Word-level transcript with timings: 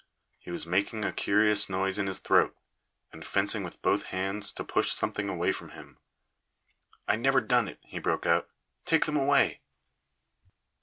He 0.39 0.49
was 0.49 0.65
making 0.65 1.05
a 1.05 1.13
curious 1.13 1.69
noise 1.69 1.99
in 1.99 2.07
his 2.07 2.17
throat, 2.17 2.57
and 3.11 3.23
fencing 3.23 3.61
with 3.61 3.79
both 3.83 4.05
hands 4.05 4.51
to 4.53 4.63
push 4.63 4.91
something 4.91 5.29
away 5.29 5.51
from 5.51 5.69
him. 5.77 5.99
"I 7.07 7.15
never 7.15 7.39
done 7.39 7.67
it!" 7.67 7.77
he 7.83 7.99
broke 7.99 8.25
out. 8.25 8.49
"Take 8.83 9.05
them 9.05 9.15
away! 9.15 9.61